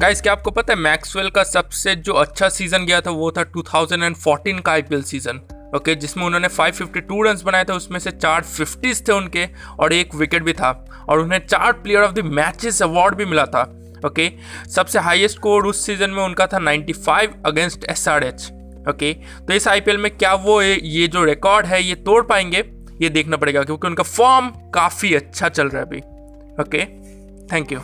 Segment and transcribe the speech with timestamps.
[0.00, 3.42] Guys क्या आपको पता है मैक्सवेल का सबसे जो अच्छा सीज़न गया था, वो था
[3.52, 5.40] 2014 का आईपीएल सीज़न
[5.76, 9.46] ओके जिसमें उन्होंने 552 रन बनाए थे, उसमें से चार फिफ्टीज थे उनके,
[9.78, 10.70] और एक विकेट भी था।
[11.08, 13.62] और उन्हें चार player of the matches award भी मिला था।
[14.06, 14.30] ओके
[14.70, 18.50] सबसे हाईएस्ट स्कोर उस सीज़न में उनका था 95 अगेंस्ट एसआरएच
[18.88, 22.64] ओके तो इस आईपीएल में क्या वो ये जो रिकॉर्ड है, ये तोड़ पाएँगे,
[23.02, 26.00] ये देखना पड़ेगा, क्योंकि उनका फॉर्म काफ़ी अच्छा चल रहा है अभी।
[26.62, 26.84] Okay
[27.46, 27.80] thank you